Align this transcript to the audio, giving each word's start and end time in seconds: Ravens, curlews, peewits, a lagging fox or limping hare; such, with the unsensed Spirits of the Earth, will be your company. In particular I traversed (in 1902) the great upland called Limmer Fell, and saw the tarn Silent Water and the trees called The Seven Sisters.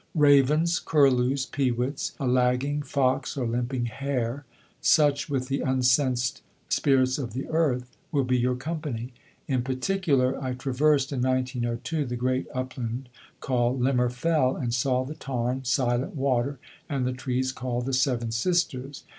Ravens, 0.15 0.79
curlews, 0.79 1.45
peewits, 1.45 2.13
a 2.19 2.25
lagging 2.25 2.81
fox 2.81 3.37
or 3.37 3.45
limping 3.45 3.85
hare; 3.85 4.45
such, 4.81 5.29
with 5.29 5.47
the 5.47 5.61
unsensed 5.61 6.41
Spirits 6.69 7.19
of 7.19 7.33
the 7.33 7.47
Earth, 7.49 7.95
will 8.11 8.23
be 8.23 8.35
your 8.39 8.55
company. 8.55 9.13
In 9.47 9.61
particular 9.61 10.41
I 10.43 10.55
traversed 10.55 11.13
(in 11.13 11.21
1902) 11.21 12.05
the 12.05 12.15
great 12.15 12.47
upland 12.51 13.09
called 13.41 13.79
Limmer 13.79 14.09
Fell, 14.11 14.55
and 14.55 14.73
saw 14.73 15.05
the 15.05 15.13
tarn 15.13 15.65
Silent 15.65 16.15
Water 16.15 16.57
and 16.89 17.05
the 17.05 17.13
trees 17.13 17.51
called 17.51 17.85
The 17.85 17.93
Seven 17.93 18.31
Sisters. 18.31 19.03